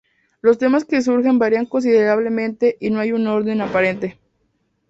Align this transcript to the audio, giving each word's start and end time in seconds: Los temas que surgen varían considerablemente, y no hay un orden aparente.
Los 0.41 0.57
temas 0.57 0.83
que 0.83 1.03
surgen 1.03 1.37
varían 1.37 1.67
considerablemente, 1.67 2.75
y 2.79 2.89
no 2.89 2.99
hay 3.01 3.11
un 3.11 3.27
orden 3.27 3.61
aparente. 3.61 4.17